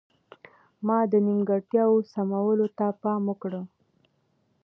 [0.87, 3.51] ما د نیمګړتیاوو سمولو ته پام وکړ.